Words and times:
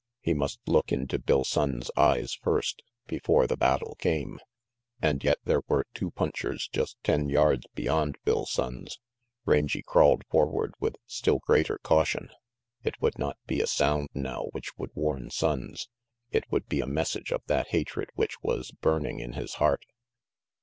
He 0.19 0.33
must 0.33 0.59
look 0.65 0.91
into 0.91 1.19
Bill 1.19 1.43
Sonnes' 1.43 1.91
eyes 1.95 2.33
first, 2.33 2.81
before 3.05 3.45
the 3.45 3.55
battle 3.55 3.93
came. 3.99 4.39
And 4.99 5.23
yet 5.23 5.37
there 5.43 5.61
were 5.67 5.85
two 5.93 6.09
punchers 6.09 6.67
just 6.73 6.97
ten 7.03 7.29
yards 7.29 7.67
beyond 7.75 8.17
Bill 8.25 8.47
Sonnes. 8.47 8.97
Rangy 9.45 9.83
crawled 9.83 10.25
forward 10.25 10.73
with 10.79 10.95
still 11.05 11.37
greater 11.37 11.77
caution. 11.83 12.31
It 12.83 12.99
would 12.99 13.19
not 13.19 13.37
be 13.45 13.61
a 13.61 13.67
sound 13.67 14.09
now 14.15 14.45
which 14.53 14.75
would 14.75 14.89
warn 14.95 15.29
Sonnes. 15.29 15.87
It 16.31 16.51
would 16.51 16.65
be 16.67 16.79
a 16.81 16.87
message 16.87 17.31
of 17.31 17.43
that 17.45 17.67
hatred 17.67 18.09
which 18.15 18.41
was 18.41 18.71
burning 18.71 19.19
in 19.19 19.33
his 19.33 19.53
heart. 19.61 19.85